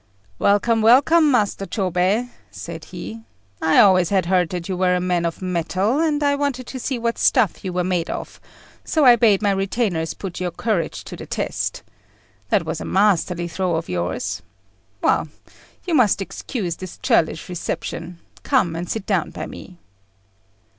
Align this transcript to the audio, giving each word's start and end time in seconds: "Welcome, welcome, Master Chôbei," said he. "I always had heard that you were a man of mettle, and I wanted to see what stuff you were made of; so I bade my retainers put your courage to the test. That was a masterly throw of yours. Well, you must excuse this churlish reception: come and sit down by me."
"Welcome, 0.39 0.81
welcome, 0.81 1.29
Master 1.29 1.67
Chôbei," 1.67 2.29
said 2.49 2.85
he. 2.85 3.21
"I 3.61 3.77
always 3.77 4.09
had 4.09 4.25
heard 4.25 4.49
that 4.49 4.67
you 4.67 4.75
were 4.75 4.95
a 4.95 4.99
man 4.99 5.27
of 5.27 5.43
mettle, 5.43 5.99
and 5.99 6.23
I 6.23 6.35
wanted 6.35 6.65
to 6.65 6.79
see 6.79 6.97
what 6.97 7.19
stuff 7.19 7.63
you 7.63 7.71
were 7.71 7.83
made 7.83 8.09
of; 8.09 8.41
so 8.83 9.05
I 9.05 9.15
bade 9.15 9.43
my 9.43 9.51
retainers 9.51 10.15
put 10.15 10.39
your 10.39 10.49
courage 10.49 11.03
to 11.03 11.15
the 11.15 11.27
test. 11.27 11.83
That 12.49 12.65
was 12.65 12.81
a 12.81 12.83
masterly 12.85 13.47
throw 13.47 13.75
of 13.75 13.89
yours. 13.89 14.41
Well, 15.03 15.27
you 15.85 15.93
must 15.93 16.19
excuse 16.19 16.77
this 16.77 16.97
churlish 17.03 17.47
reception: 17.47 18.17
come 18.41 18.75
and 18.75 18.89
sit 18.89 19.05
down 19.05 19.29
by 19.29 19.45
me." 19.45 19.77